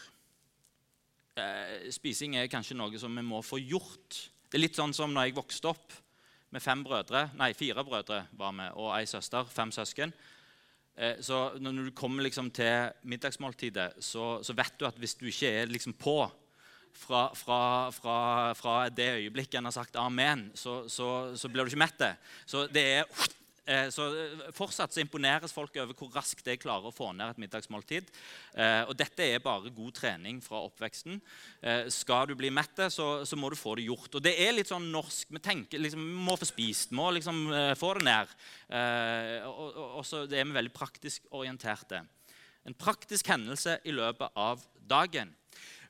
[1.37, 4.25] Eh, spising er kanskje noe som vi må få gjort.
[4.47, 5.95] Det er litt sånn som når jeg vokste opp
[6.53, 9.47] med fem brødre, nei, fire brødre var med, og ei søster.
[9.51, 10.13] Fem søsken.
[10.97, 15.27] Eh, så når du kommer liksom til middagsmåltidet, så, så, vet du at hvis du
[15.29, 16.19] ikke er liksom på
[16.97, 18.19] fra, fra, fra,
[18.57, 22.01] fra det øyeblikket en har sagt amen, så, så, så blir du ikke mett.
[22.49, 23.27] Så det er
[23.91, 27.41] så eh, Fortsatt så imponeres folk over hvor raskt de klarer å få ned et
[27.43, 28.11] middagsmåltid.
[28.55, 31.19] Eh, og Dette er bare god trening fra oppveksten.
[31.91, 34.19] Skal du bli mett, så, så, må du få det gjort.
[34.19, 35.31] Og Det er litt sånn norsk.
[35.35, 37.41] Vi tenker liksom, må få spist, vi må liksom
[37.79, 38.35] få det ned.
[39.49, 42.03] Og, og så Det er vi veldig praktisk orienterte.
[42.67, 45.33] En praktisk hendelse i løpet av dagen.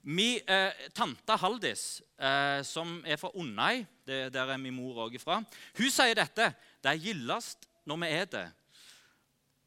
[0.08, 5.42] Min eh, tante Haldis, eh, som er fra Undøy, der er min mor òg fra,
[5.76, 6.46] hun sier dette.
[6.88, 8.46] Det er gildest når vi er det.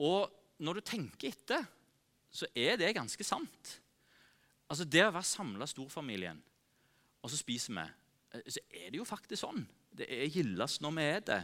[0.00, 0.30] Og
[0.64, 1.66] når du tenker etter,
[2.32, 3.74] så er det ganske sant.
[4.70, 6.38] Altså Det å være samla storfamilien,
[7.20, 7.84] og så spiser vi,
[8.32, 9.60] eh, så er det jo faktisk sånn.
[9.92, 11.38] Det er gildest når vi er det.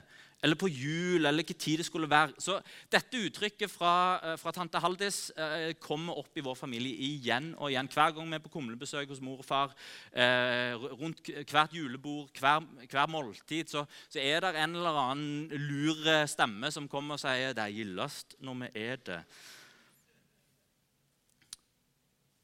[0.44, 2.34] Eller på jul, eller hvilken tid det skulle være.
[2.38, 2.58] Så
[2.92, 7.70] Dette uttrykket fra, eh, fra tante Haldis eh, kommer opp i vår familie igjen og
[7.70, 7.88] igjen.
[7.88, 9.72] Hver gang vi er på kumlebesøk hos mor og far,
[10.12, 16.04] eh, rundt hvert julebord, hver, hver måltid, så, så, er det en eller annen lur
[16.28, 19.20] stemme som kommer og sier det er gildest når vi er det.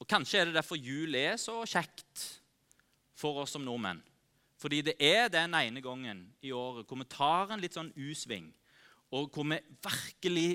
[0.01, 2.41] Og Kanskje er det derfor jul er så kjekt
[3.15, 4.01] for oss som nordmenn.
[4.63, 8.53] Fordi det er den ene gangen i året hvor vi tar en litt sånn U-sving,
[9.13, 10.51] og hvor vi virkelig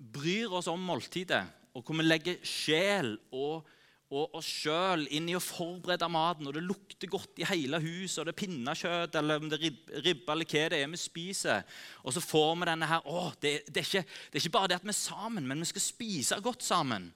[0.00, 3.68] bryr oss om måltidet, og hvor vi legger sjel og,
[4.10, 8.18] og oss sjøl inn i å forberede maten, og det lukter godt i hele huset,
[8.20, 11.64] og det er pinnekjøtt eller det er ribbe eller hva det er vi spiser.
[12.04, 14.72] Og så får vi denne her å, det, det, er ikke, det er ikke bare
[14.72, 17.08] det at vi er sammen, men vi skal spise godt sammen.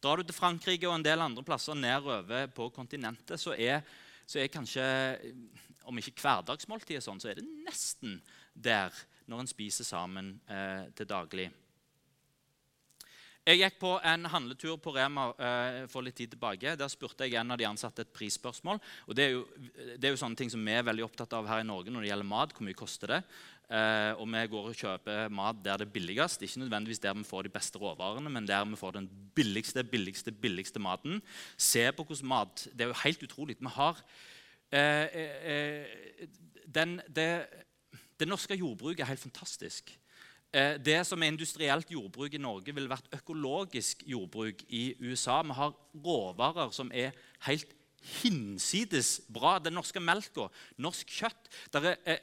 [0.00, 3.84] Drar du til Frankrike og en del andre plasser nedover på kontinentet, så er
[4.26, 4.84] så er kanskje
[5.84, 8.16] Om ikke hverdagsmåltidet sånn, så er det nesten
[8.54, 8.94] der
[9.28, 11.50] når en spiser sammen eh, til daglig.
[13.44, 16.72] Jeg gikk på en handletur på Rema eh, for litt tid tilbake.
[16.80, 18.80] Der spurte jeg en av de ansatte et prisspørsmål.
[19.04, 19.42] og det er, jo,
[19.98, 22.06] det er, jo, sånne ting som vi er veldig opptatt av her i Norge når
[22.06, 22.54] det gjelder mat.
[22.56, 23.20] Hvor mye koster det?
[23.64, 26.42] Eh, og vi går og kjøper mat der det er billigst.
[26.42, 30.32] Ikke nødvendigvis der vi får de beste råvarene, men der vi får den billigste, billigste,
[30.32, 31.22] billigste maten.
[31.56, 33.56] Se på hvordan mat Det er jo helt utrolig.
[33.60, 34.04] Vi har
[34.72, 35.86] eh, eh,
[36.74, 37.46] den, det,
[38.20, 39.98] det, norske jordbruket er helt fantastisk.
[40.86, 45.42] Det som er industrielt jordbruk i Norge, ville vært økologisk jordbruk i USA.
[45.42, 45.74] Vi har
[46.04, 47.10] råvarer som er
[47.48, 47.73] helt
[48.04, 49.56] hinsides bra.
[49.62, 50.48] Den norske melka,
[50.82, 52.18] norsk kjøtt Det er, eh,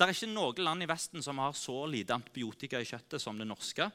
[0.00, 3.46] er ikke noe land i Vesten som har så lite antibiotika i kjøttet som det
[3.46, 3.90] norske.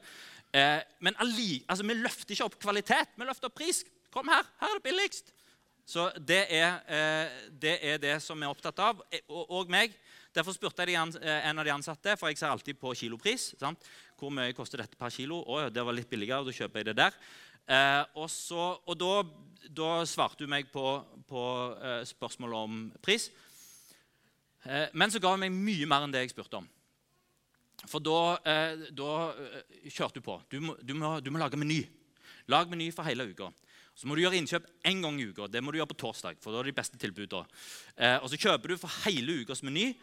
[0.52, 3.84] Eh, men alli, altså, vi løfter ikke opp kvalitet, vi løfter opp pris.
[4.10, 5.32] Kom her, her er det billigst.
[5.86, 9.02] Så det er, eh, det er det som vi er opptatt av.
[9.10, 9.94] Eh, og, og meg.
[10.34, 13.54] Derfor spurte jeg en av de ansatte, for jeg ser alltid på kilopris.
[13.56, 13.80] Sant?
[14.18, 15.40] Hvor mye koster dette per kilo?
[15.46, 17.14] Å, det var litt billigere, da kjøper jeg det der.
[17.66, 19.14] Eh, og, så, og da,
[19.68, 20.84] da, svarte hun meg på,
[21.28, 21.42] på
[21.80, 23.28] eh, spørsmålet om pris.
[24.66, 26.66] Eh, men så ga hun meg mye mer enn det jeg spurte om.
[27.84, 30.40] For da, eh, da eh, kjørte hun på.
[30.50, 31.82] Du må, du, må, du må, lage meny.
[32.50, 33.50] Lag meny for hele uka.
[33.96, 35.48] Så må du gjøre innkjøp én gang i uka.
[35.48, 36.40] Det må du gjøre på torsdag.
[36.40, 37.48] for da er det de beste tilbudene.
[37.96, 39.94] Eh, og så kjøper du for hele ukas meny.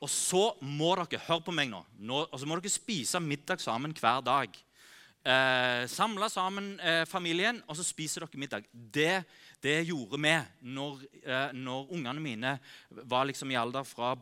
[0.00, 3.60] Og så må dere hør på meg nå, nå og så må dere spise middag
[3.60, 4.54] sammen hver dag.
[5.20, 8.64] Eh, Samle sammen eh, familien, og så spiser dere middag.
[8.72, 9.22] Det
[9.60, 10.32] det gjorde vi
[10.72, 12.52] når, eh, når ungene mine
[12.88, 14.14] var liksom i alder fra,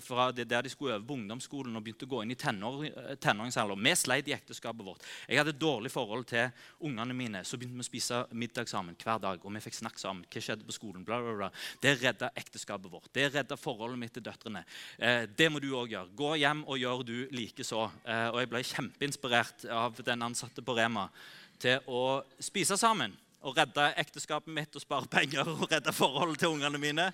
[0.00, 3.16] fra der de skulle øve på ungdomsskolen og begynte å gå inn i tenår, eh,
[3.18, 3.82] tenåringsalder.
[3.82, 5.02] Vi sleit i ekteskapet vårt.
[5.28, 7.42] Jeg hadde dårlig forhold til ungene mine.
[7.42, 9.44] Så begynte vi å spise middag sammen hver dag.
[9.44, 10.24] og vi fikk snakke sammen.
[10.30, 11.04] Hva skjedde på skolen?
[11.04, 11.50] Bla, bla, bla.
[11.82, 13.12] Det redda ekteskapet vårt.
[13.12, 14.64] Det redda forholdet mitt til døtrene.
[14.98, 16.14] Eh, det må du òg gjøre.
[16.14, 17.90] Gå hjem og gjør du likeså.
[18.06, 21.10] Eh, og jeg ble kjempeinspirert av den ansatte på Rema
[21.58, 26.56] til å spise sammen og redde ekteskapet mitt og spare penger og redde forholdet til
[26.56, 27.10] ungene mine.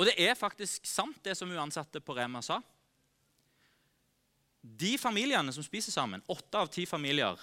[0.00, 2.56] Og det er faktisk sant, det som hun ansatte på Rema sa.
[4.62, 7.38] De familiene som spiser sammen, åtte av ti familier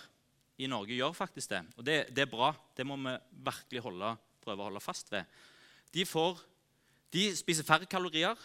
[0.59, 1.61] i Norge gjør faktisk det.
[1.77, 2.49] Og det, det er bra.
[2.75, 3.13] Det må vi
[3.45, 5.29] virkelig holde, prøve å holde fast ved.
[5.93, 6.41] De, får,
[7.13, 8.35] de spiser færre kalorier.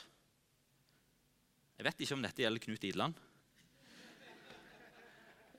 [1.78, 3.16] Jeg vet ikke om dette gjelder Knut Idland.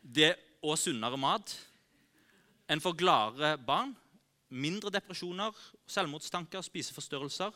[0.05, 0.35] Det
[0.65, 1.53] og sunnere mat.
[2.71, 3.93] En får gladere barn,
[4.49, 5.53] mindre depresjoner,
[5.87, 7.53] selvmordstanker, spiseforstyrrelser.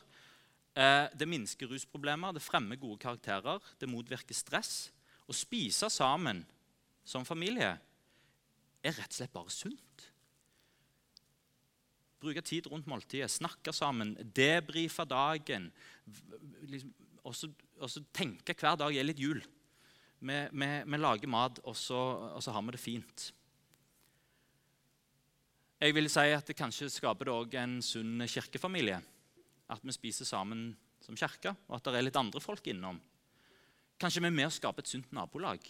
[0.77, 4.91] Eh, det minsker rusproblemer, det fremmer gode karakterer, det motvirker stress.
[5.29, 6.43] Å spise sammen
[7.05, 7.73] som familie
[8.83, 10.05] er rett og slett bare sunt.
[12.19, 15.69] Bruke tid rundt måltidet, snakke sammen, debrife dagen.
[16.67, 16.91] Liksom,
[17.23, 19.39] og så tenke hver dag er litt jul.
[20.19, 21.99] Vi, vi, vi lager mat, og så,
[22.35, 23.29] og så, har vi det fint.
[25.79, 28.99] Jeg vil si at det kanskje skaper det en sunn kirkefamilie.
[29.71, 32.99] At vi spiser sammen som kirke, og at det er litt andre folk innom.
[33.99, 35.63] Kanskje vi er med å skape et sunt nabolag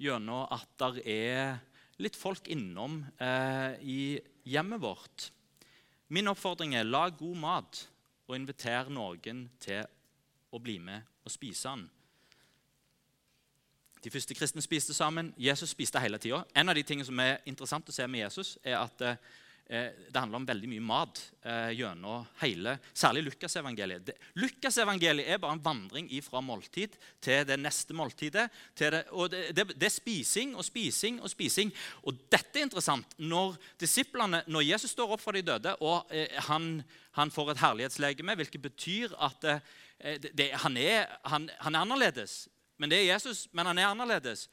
[0.00, 1.58] gjennom at det er
[2.04, 4.00] litt folk innom eh, i
[4.44, 5.30] hjemmet vårt.
[6.12, 7.82] Min oppfordring er lag god mat
[8.26, 9.86] og inviter noen til
[10.52, 11.86] å bli med og spise den.
[14.06, 15.32] De første kristne spiste sammen.
[15.34, 16.44] Jesus spiste hele tida.
[16.54, 19.16] En av de tingene som er interessant å se med Jesus, er at eh,
[19.66, 24.12] det handler om veldig mye mat eh, gjennom hele, særlig Lukasevangeliet.
[24.38, 28.46] Lukasevangeliet er bare en vandring fra måltid til det neste måltidet.
[28.78, 31.74] Det, og det, det, det, er spising og spising og spising.
[32.06, 33.18] Og dette er interessant.
[33.18, 36.76] Når disiplene, når Jesus står opp fra de døde, og eh, han,
[37.18, 42.44] han, får et herlighetslegeme, hvilket betyr at eh, han, er, han, han er annerledes
[42.76, 44.46] men det er Jesus, men han er annerledes.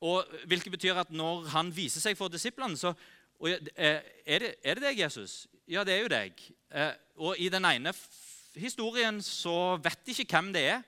[0.00, 2.94] Og Hvilket betyr at når han viser seg for disiplene, så
[3.38, 5.46] og, er det, er det deg, Jesus?
[5.70, 6.40] Ja, det er jo deg.
[6.74, 7.92] Eh, og i den ene
[8.58, 10.82] historien så vet de ikke hvem det er,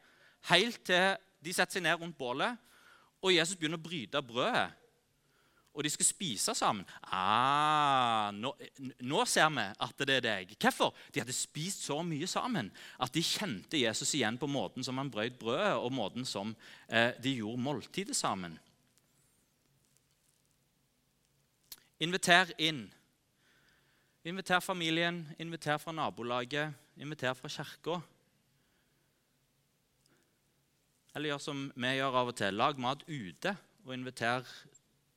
[0.51, 2.59] helt til de setter seg ned rundt bålet,
[3.21, 4.71] og Jesus begynner å bryte brødet
[5.71, 6.87] og de skal spise sammen.
[7.15, 8.51] Ah, nå,
[9.07, 10.55] nå, ser vi at det er deg.
[10.59, 10.97] Hvorfor?
[11.15, 15.13] De hadde spist så mye sammen at de kjente Jesus igjen på måten som han
[15.13, 16.57] brøt brødet, og måten som
[16.89, 18.59] eh, de gjorde måltidet sammen.
[22.01, 22.89] Inviter inn.
[24.27, 28.01] Inviter familien, inviter fra nabolaget, inviter fra kirka.
[31.15, 32.59] Eller gjør som vi gjør av og til.
[32.59, 33.55] Lag mat ute
[33.87, 34.45] og inviter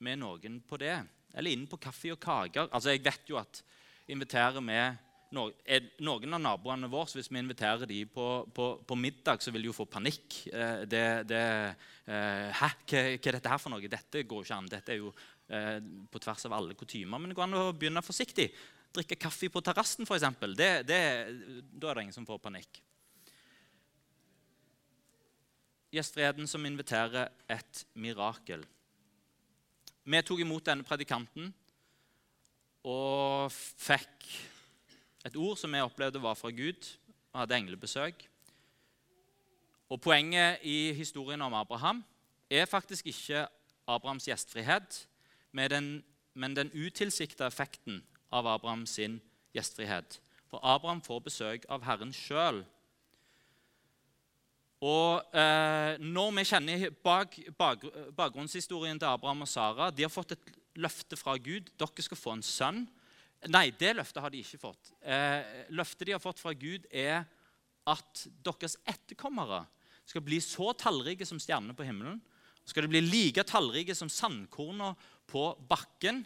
[0.04, 0.98] med noen på det.
[1.34, 2.70] Eller inn på kaffe og kaker.
[2.70, 3.64] Altså, Jeg vet jo at
[4.12, 4.78] inviterer vi
[5.34, 9.72] noen av naboene våre, hvis vi inviterer dem på, på, på, middag, så vil de
[9.72, 10.44] jo få panikk.
[10.54, 11.42] Eh, det, det,
[12.06, 13.90] eh, Hæ, hva, er dette her for noe?
[13.90, 14.70] Dette går jo ikke an.
[14.70, 15.12] Dette er jo
[15.50, 15.80] eh,
[16.12, 17.22] på tvers av alle kutymer.
[17.22, 18.52] Men det går an å begynne forsiktig.
[18.94, 20.28] Drikke kaffe på terrassen, f.eks.
[20.54, 22.84] Da er det ingen som får panikk.
[25.94, 28.64] Gjestfreden som inviterer et mirakel.
[30.04, 31.54] Vi tok imot denne predikanten
[32.84, 34.26] og fikk
[35.24, 36.90] et ord som vi opplevde var fra Gud,
[37.32, 38.26] og hadde englebesøk.
[39.90, 42.04] Og Poenget i historien om Abraham
[42.52, 43.46] er faktisk ikke
[43.88, 45.08] Abrahams gjestfrihet,
[45.54, 49.00] men den utilsikta effekten av Abrahams
[49.56, 50.20] gjestfrihet.
[50.52, 52.66] For Abraham får besøk av Herren sjøl.
[54.84, 57.86] Og eh, Når vi kjenner bak, bak,
[58.18, 61.70] bakgrunnshistorien til Abraham og Sara De har fått et løfte fra Gud.
[61.78, 62.84] Dere skal få en sønn.
[63.54, 64.90] Nei, det løftet har de ikke fått.
[65.06, 67.28] Eh, løftet de har fått fra Gud, er
[67.86, 69.66] at deres etterkommere
[70.10, 72.18] skal bli så tallrike som stjernene på himmelen.
[72.66, 74.94] Skal de bli like tallrike som sandkorna
[75.30, 76.24] på bakken.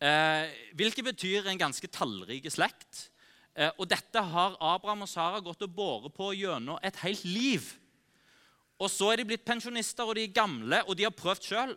[0.00, 3.10] Eh, hvilket betyr en ganske tallrik slekt.
[3.56, 7.72] Eh, og dette har Abraham og Sara gått og båret på gjennom et helt liv.
[8.76, 11.72] Og så er de blitt pensjonister, og de er gamle, og de har prøvd sjøl.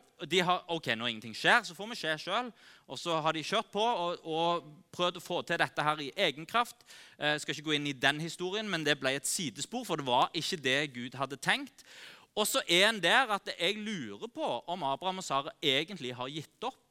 [0.67, 2.49] Ok, når ingenting skjer, så får vi se sjøl.
[2.91, 6.09] Og så har de kjørt på og, og, prøvd å få til dette her i
[6.27, 6.83] egen kraft.
[7.15, 10.01] Jeg eh, skal ikke gå inn i den historien, men det ble et sidespor, for
[10.01, 11.85] det var ikke det Gud hadde tenkt.
[12.35, 16.27] Og så er en der at jeg lurer på om Abraham og Sara egentlig har
[16.31, 16.88] gitt opp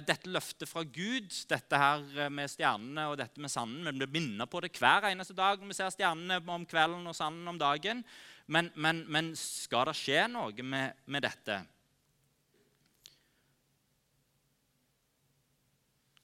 [0.00, 3.84] dette løftet fra Gud, dette her eh, med stjernene og dette med sanden.
[3.84, 7.16] Vi blir minnet på det hver eneste dag når vi ser stjernene om kvelden og
[7.16, 8.00] sanden om dagen.
[8.48, 11.58] Men, men, men skal det skje noe med, med dette?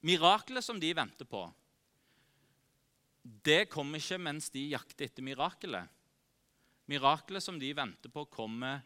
[0.05, 1.45] Miraklet som de venter på,
[3.45, 5.89] det kommer ikke mens de jakter etter mirakelet.
[6.93, 8.83] Miraklet som de venter på, kommer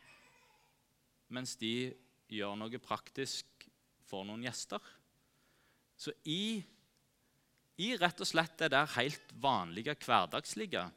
[1.34, 1.90] mens de
[2.30, 3.57] gjør noe praktisk
[4.08, 4.82] for noen gjester.
[5.98, 6.58] Så i,
[7.82, 10.88] i rett og slett det der helt vanlige, hverdagslige,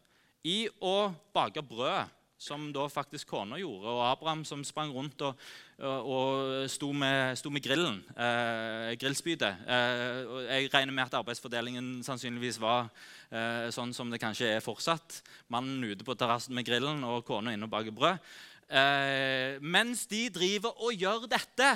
[0.48, 5.38] i å bake brød, som da faktisk kona gjorde, og Abraham som sprang rundt og,
[5.78, 9.60] og, sto, med, sto, med, grillen, eh, grillspydet.
[9.70, 12.90] Eh, jeg regner med at arbeidsfordelingen sannsynligvis var
[13.30, 15.20] eh, sånn som det kanskje er fortsatt.
[15.54, 18.34] Mannen ute på terrassen med grillen og kona inne og baker brød.
[18.72, 21.76] Eh, mens de driver og gjør dette,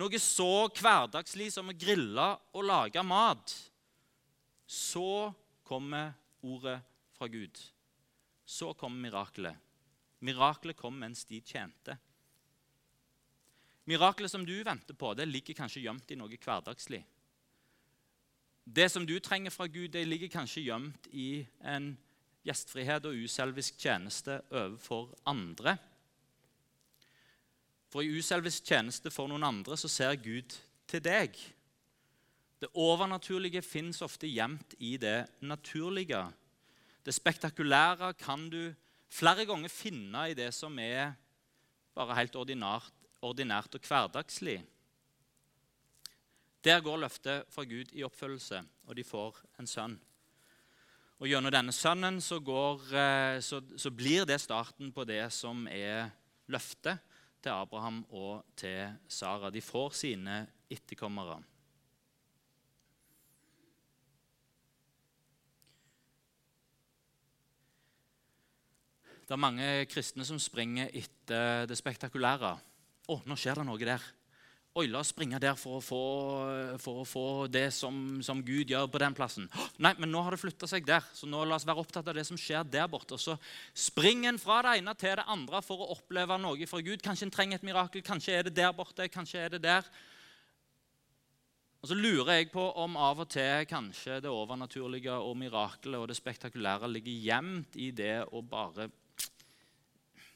[0.00, 3.52] noe så hverdagslig som å grille og lage mat,
[4.66, 5.32] så
[5.68, 6.78] kommer ordet
[7.16, 7.58] fra Gud.
[8.44, 9.56] Så kommer mirakelet.
[10.22, 11.96] Mirakelet kom mens de tjente.
[13.90, 17.02] Mirakelet som du venter på, det ligger kanskje gjemt i noe hverdagslig.
[18.62, 21.92] Det som du trenger fra Gud, det ligger kanskje gjemt i en
[22.46, 25.74] gjestfrihet og uselvisk tjeneste overfor andre.
[27.92, 30.54] For i uselvisk tjeneste for noen andre så ser Gud
[30.88, 31.36] til deg.
[32.62, 36.22] Det overnaturlige fins ofte gjemt i det naturlige.
[37.04, 38.72] Det spektakulære kan du
[39.12, 41.12] flere ganger finne i det som er
[41.92, 44.62] bare helt ordinært, ordinært og hverdagslig.
[46.64, 50.00] Der går løftet fra Gud i oppfølgelse, og de får en sønn.
[51.20, 55.66] Og Gjennom denne sønnen så, går, eh, så, så blir det starten på det som
[55.68, 56.08] er
[56.48, 57.11] løftet
[57.42, 59.50] til Abraham og til Sara.
[59.50, 61.40] De får sine etterkommere.
[69.22, 72.56] Det er mange kristne som springer etter det spektakulære.
[73.08, 74.02] Å, nå skjer det noe der.
[74.72, 76.04] Oi, la oss springe der for å få,
[76.80, 79.44] for å få det som, som, Gud gjør på den plassen.
[79.84, 82.16] Nei, men nå har det flytta seg der, så nå la oss være opptatt av
[82.16, 83.18] det som skjer der borte.
[83.18, 83.36] Og så
[83.76, 87.04] springer en fra det ene til det andre for å oppleve noe fra Gud.
[87.04, 89.92] Kanskje en trenger et mirakel, kanskje er det der borte, kanskje er det der.
[91.82, 96.08] Og så lurer jeg på om av og til kanskje det overnaturlige og mirakelet og
[96.08, 98.88] det spektakulære ligger gjemt i det å bare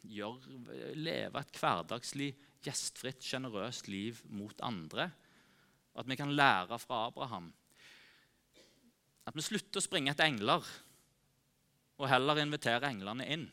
[0.05, 0.61] gjøre,
[1.01, 2.35] leve et hverdagslig
[2.67, 5.11] gjestfritt, sjenerøst liv mot andre.
[5.97, 7.53] At vi kan lære fra Abraham.
[9.27, 10.67] At vi slutter å springe etter engler,
[11.97, 13.47] og heller invitere englene inn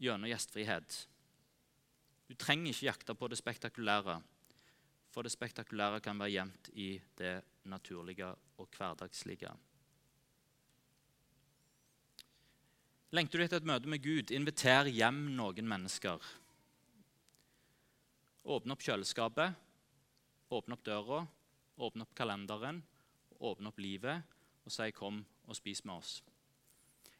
[0.00, 0.96] gjennom gjestfrihet.
[2.30, 4.16] Du trenger ikke jakte på det spektakulære,
[5.10, 9.52] for det spektakulære kan være gjemt i det naturlige og hverdagslige.
[13.10, 16.22] Lengter du etter et møte med Gud, inviter hjem noen mennesker.
[18.44, 19.56] Åpne opp kjøleskapet,
[20.50, 21.20] åpne opp døra,
[21.76, 22.80] åpne opp kalenderen,
[23.40, 24.22] åpne opp livet
[24.64, 26.22] og si 'kom og spis med oss'.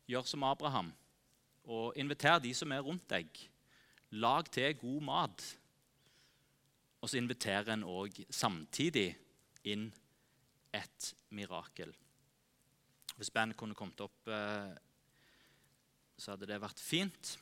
[0.06, 0.92] Gjør som Abraham
[1.64, 3.28] og inviter de som er rundt deg.
[4.10, 5.58] Lag til god mat.
[7.00, 9.16] Og så inviterer en òg samtidig
[9.64, 9.92] inn
[10.72, 11.94] et mirakel.
[13.16, 14.74] Hvis bandet kunne kommet opp, eh,
[16.16, 17.38] så hadde det vært fint.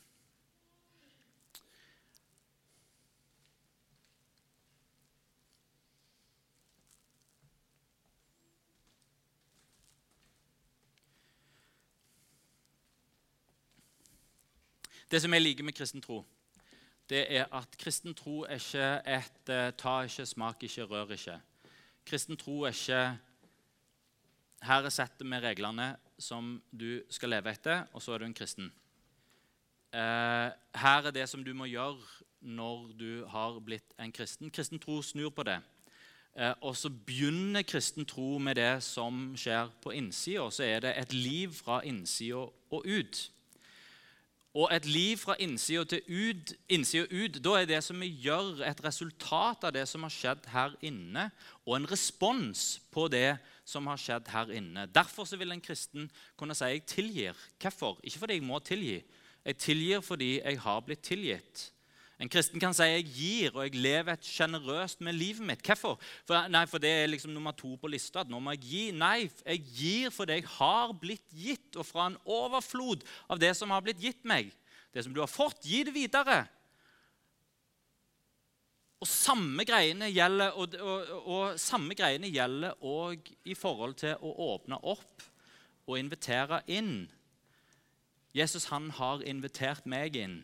[15.11, 16.25] Det som jeg liker med kristen tro,
[17.09, 21.39] det er at kristen tro er ikke et uh, ta ikke, smak ikke, rør ikke.
[22.07, 23.19] kristen tro er ikke
[24.63, 28.35] Her er settet med reglene som du skal leve etter, og så er du en
[28.35, 28.73] kristen.
[29.95, 32.03] Eh, her er det som du må gjøre
[32.41, 34.51] når du har blitt en kristen.
[34.51, 35.61] Kristen tro snur på det.
[36.35, 40.51] Eh, og så begynner kristen tro med det som skjer på innsida.
[40.51, 43.31] Så er det et liv fra innsida og ut.
[44.59, 46.53] Og et liv fra innsida ut,
[47.13, 50.75] ut, da er det som vi gjør, et resultat av det som har skjedd her
[50.83, 51.29] inne,
[51.63, 53.37] og en respons på det
[53.69, 54.89] som har skjedd her inne.
[54.91, 57.39] Derfor vil en kristen kunne si jeg tilgir.
[57.63, 58.01] Hvorfor?
[58.03, 58.99] Ikke fordi jeg må tilgi.
[59.47, 61.69] Jeg tilgir fordi jeg har blitt tilgitt.
[62.19, 65.63] En kristen kan si jeg gir, og jeg lever et sjenerøst med livet mitt.
[65.63, 66.01] Hvorfor?
[66.27, 68.25] For, nei, for det er liksom nummer to på lista.
[68.25, 68.85] at nå må jeg gi.
[68.91, 73.71] Nei, jeg gir fordi jeg har blitt gitt, og fra en overflod av det som
[73.71, 74.51] har blitt gitt meg.
[74.91, 76.43] Det som du har fått, gi det videre.
[78.99, 84.33] Og samme greiene gjelder og, og, og samme greiene gjelder òg i forhold til å
[84.57, 85.23] åpne opp
[85.87, 87.07] og invitere inn.
[88.35, 90.41] Jesus han har invitert meg inn.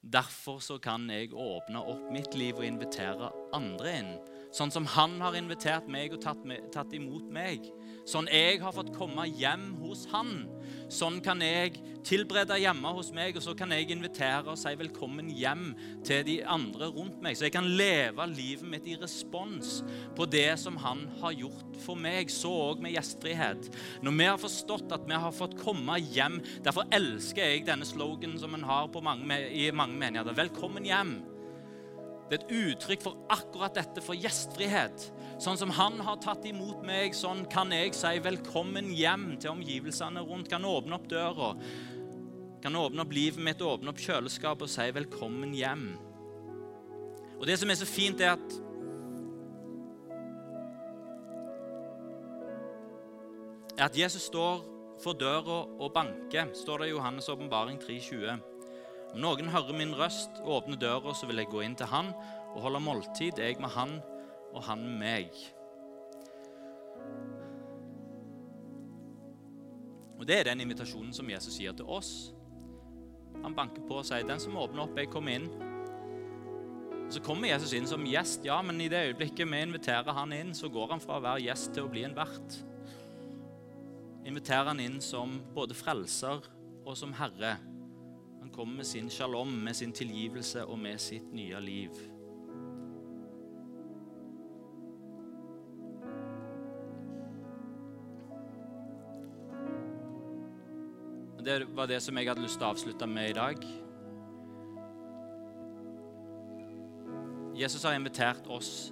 [0.00, 4.14] Derfor så kan jeg åpne opp mitt liv og invitere andre inn.
[4.56, 6.40] Sånn som han har invitert meg og tatt,
[6.72, 7.68] tatt imot meg.
[8.08, 10.46] Sånn jeg har fått komme hjem hos han.
[10.90, 11.76] Sånn kan jeg
[12.06, 15.74] tilberede hjemme hos meg, og så kan jeg invitere og si velkommen hjem
[16.06, 17.36] til de andre rundt meg.
[17.36, 19.80] Så jeg kan leve livet mitt i respons
[20.16, 22.32] på det som han har gjort for meg.
[22.32, 23.70] Så òg med gjestfrihet.
[24.02, 28.36] Når vi har forstått at vi har fått komme hjem Derfor elsker jeg denne slogan
[28.40, 30.36] som en har mange, i mange menigheter.
[30.36, 31.18] Velkommen hjem.
[32.30, 35.08] Det er et uttrykk for akkurat dette, for gjestfrihet.
[35.40, 40.20] Sånn som han har tatt imot meg, sånn kan jeg si velkommen hjem til omgivelsene
[40.28, 40.50] rundt.
[40.52, 41.54] Kan åpne opp døra.
[42.60, 45.86] Kan åpne opp livet mitt, åpne opp kjøleskapet og si velkommen hjem.
[47.38, 48.58] Og det som er så fint, er at
[53.78, 54.60] er at Jesus står
[55.00, 58.44] for døra og banker, står det i Johannes' åpenbaring 3,20.
[59.14, 62.12] Om noen hører min røst og åpner døra, så vil jeg gå inn til han
[62.52, 64.02] og holde måltid, jeg med han
[64.52, 65.30] og han meg.
[70.20, 72.34] Og Det er den invitasjonen som Jesus gir til oss.
[73.40, 75.50] Han banker på og sier, 'Den som åpner opp, jeg kommer inn.'
[77.06, 80.32] Og Så kommer Jesus inn som gjest, ja, men i det øyeblikket vi inviterer han
[80.32, 82.64] inn, så går han fra å være gjest til å bli en vert.
[84.24, 86.40] Inviterer han inn som både frelser
[86.86, 87.56] og som herre
[88.40, 91.90] Han kommer med sin shalom, med sin tilgivelse og med sitt nye liv.
[101.44, 103.62] Det var det som jeg hadde lyst til å avslutte med i dag.
[107.56, 108.90] Jesus har invitert oss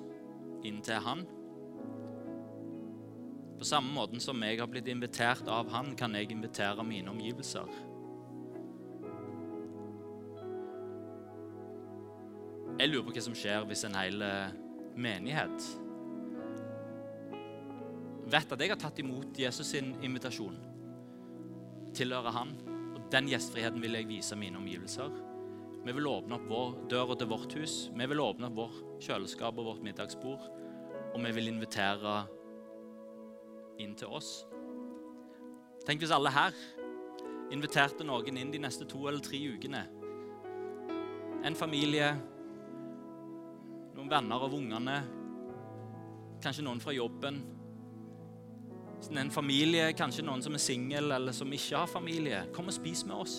[0.67, 1.25] inn til han.
[3.59, 7.69] På samme måte som jeg har blitt invitert av han, kan jeg invitere mine omgivelser.
[12.79, 14.57] Jeg lurer på hva som skjer hvis en hel eh,
[14.95, 15.71] menighet
[18.29, 20.57] vet at jeg har tatt imot Jesus sin invitasjon.
[21.99, 22.55] Tilhører han.
[22.95, 25.11] Og den gjestfriheten vil jeg vise mine omgivelser.
[25.85, 27.77] Vi vil åpne opp vår døra til vårt hus.
[27.95, 30.45] Vi vil åpne opp vår kjøleskap og vårt middagsbord.
[31.15, 32.21] Og vi vil invitere
[33.83, 34.45] inn til oss.
[35.87, 36.57] Tenk hvis alle her
[37.55, 39.85] inviterte noen inn de neste to eller tre ukene.
[41.49, 42.11] En familie,
[43.97, 44.99] noen venner av ungene,
[46.45, 47.41] kanskje noen fra jobben.
[49.09, 52.43] En familie, kanskje noen som er singel eller som ikke har familie.
[52.53, 53.37] Kom og spis med oss.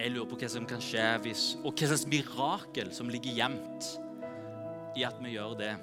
[0.00, 3.90] Jeg lurer på hva som kan skje hvis, og hva slags mirakel som ligger gjemt
[4.96, 5.74] i at vi gjør det.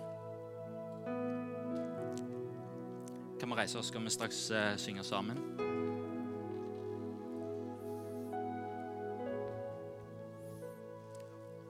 [3.37, 5.39] Kan vi reise oss, skal vi straks uh, synge sammen?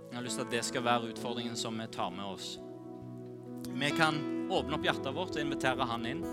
[0.07, 2.55] Jeg har lyst til at det skal være utfordringen som vi tar med oss.
[3.67, 6.24] Vi kan åpne opp hjertet vårt og invitere han inn.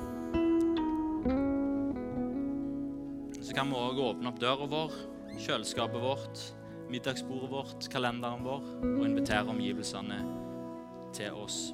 [3.44, 4.98] Så kan vi òg åpne opp døra vår,
[5.36, 6.44] kjøleskapet vårt,
[6.92, 10.20] middagsbordet vårt, kalenderen vår og invitere omgivelsene
[11.14, 11.72] til oss.